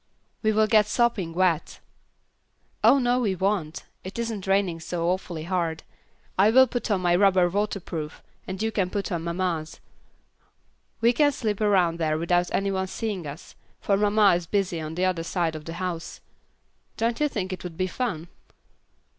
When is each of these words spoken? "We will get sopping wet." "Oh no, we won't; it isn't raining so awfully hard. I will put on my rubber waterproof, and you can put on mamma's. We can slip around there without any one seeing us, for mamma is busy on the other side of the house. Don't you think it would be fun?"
"We 0.41 0.51
will 0.51 0.65
get 0.65 0.87
sopping 0.87 1.31
wet." 1.31 1.79
"Oh 2.83 2.97
no, 2.97 3.19
we 3.19 3.35
won't; 3.35 3.83
it 4.03 4.17
isn't 4.17 4.47
raining 4.47 4.79
so 4.79 5.07
awfully 5.09 5.43
hard. 5.43 5.83
I 6.39 6.49
will 6.49 6.65
put 6.65 6.89
on 6.89 7.01
my 7.01 7.15
rubber 7.15 7.47
waterproof, 7.47 8.23
and 8.47 8.59
you 8.63 8.71
can 8.71 8.89
put 8.89 9.11
on 9.11 9.23
mamma's. 9.23 9.79
We 11.01 11.13
can 11.13 11.31
slip 11.31 11.61
around 11.61 11.99
there 11.99 12.17
without 12.17 12.49
any 12.51 12.71
one 12.71 12.87
seeing 12.87 13.27
us, 13.27 13.53
for 13.79 13.95
mamma 13.95 14.33
is 14.33 14.47
busy 14.47 14.81
on 14.81 14.95
the 14.95 15.05
other 15.05 15.21
side 15.21 15.55
of 15.55 15.65
the 15.65 15.73
house. 15.73 16.19
Don't 16.97 17.19
you 17.19 17.27
think 17.27 17.53
it 17.53 17.63
would 17.63 17.77
be 17.77 17.85
fun?" 17.85 18.27